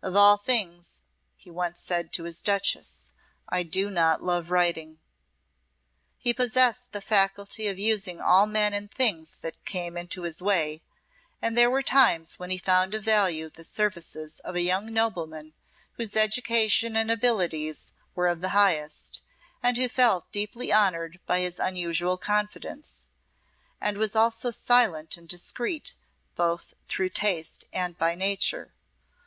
"Of 0.00 0.16
all 0.16 0.38
things," 0.38 1.02
he 1.36 1.50
once 1.50 1.78
said 1.78 2.10
to 2.14 2.24
his 2.24 2.40
Duchess, 2.40 3.10
"I 3.50 3.64
do 3.64 3.90
not 3.90 4.22
love 4.22 4.50
writing." 4.50 4.98
He 6.16 6.32
possessed 6.32 6.92
the 6.92 7.02
faculty 7.02 7.66
of 7.68 7.78
using 7.78 8.18
all 8.18 8.46
men 8.46 8.72
and 8.72 8.90
things 8.90 9.32
that 9.42 9.62
came 9.66 9.98
into 9.98 10.22
his 10.22 10.40
way, 10.40 10.80
and 11.42 11.54
there 11.54 11.68
were 11.68 11.82
times 11.82 12.38
when 12.38 12.48
he 12.48 12.56
found 12.56 12.94
of 12.94 13.04
value 13.04 13.50
the 13.50 13.62
services 13.62 14.40
of 14.40 14.56
a 14.56 14.62
young 14.62 14.86
nobleman 14.90 15.52
whose 15.98 16.16
education 16.16 16.96
and 16.96 17.10
abilities 17.10 17.90
were 18.14 18.28
of 18.28 18.40
the 18.40 18.48
highest, 18.56 19.20
and 19.62 19.76
who 19.76 19.86
felt 19.86 20.32
deeply 20.32 20.72
honoured 20.72 21.20
by 21.26 21.40
his 21.40 21.58
unusual 21.58 22.16
confidence, 22.16 23.00
and 23.82 23.98
was 23.98 24.16
also 24.16 24.50
silent 24.50 25.18
and 25.18 25.28
discreet 25.28 25.92
both 26.36 26.72
through 26.88 27.10
taste 27.10 27.66
and 27.70 27.98
by 27.98 28.14
nature. 28.14 28.72